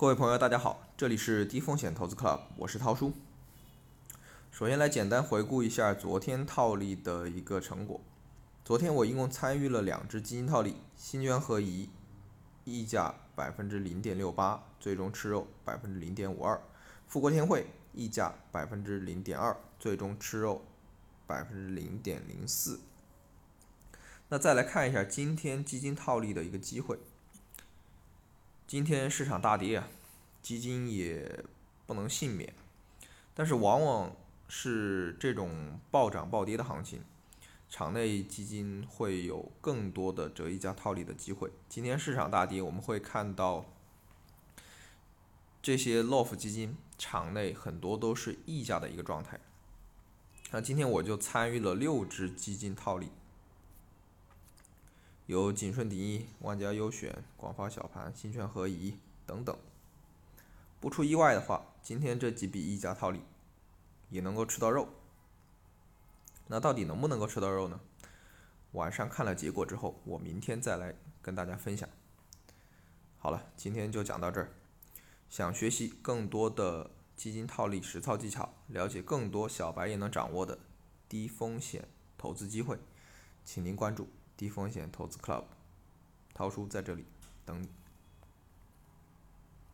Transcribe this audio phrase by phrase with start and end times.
[0.00, 3.12] 各位朋友，大家好，这里是低风险投资 Club，我是涛叔。
[4.50, 8.00] 首先来简单回顾一下昨天套利的一个成果。
[8.64, 11.90] 昨天我一共参与了两只基金套利，新捐合一，
[12.64, 16.58] 溢价百分之零点六八，最终吃肉百分之零点五二；
[17.06, 20.64] 富国天惠溢价百分之零点二，最终吃肉
[21.26, 22.80] 百分之零点零四。
[24.30, 26.98] 那再来看一下今天基金套利的一个机会。
[28.70, 29.88] 今天市场大跌啊，
[30.40, 31.42] 基金也
[31.86, 32.54] 不能幸免，
[33.34, 34.14] 但是往往
[34.46, 37.02] 是这种暴涨暴跌的行情，
[37.68, 41.50] 场内基金会有更多的折溢价套利的机会。
[41.68, 43.66] 今天市场大跌，我们会看到
[45.60, 49.40] 这些 LOF 基金场内很多都是溢价的一个状态。
[50.52, 53.08] 那今天我就参与了六只基金套利。
[55.30, 59.56] 有景顺第一、万家优选、广发小盘、新券合宜等等。
[60.80, 63.20] 不出意外的话，今天这几笔溢价套利
[64.08, 64.88] 也能够吃到肉。
[66.48, 67.78] 那到底能不能够吃到肉呢？
[68.72, 71.88] 晚上看了结果之后，我明天再来跟大家分享。
[73.16, 74.50] 好了，今天就讲到这儿。
[75.28, 80.58] 想学习更多的基金套利实操技巧，了解更多小白也能掌握的
[81.08, 81.86] 低风险
[82.18, 82.76] 投资机会，
[83.44, 84.08] 请您关注。
[84.40, 85.44] 低风险投资 Club，
[86.32, 87.04] 涛叔在这里
[87.44, 87.68] 等你。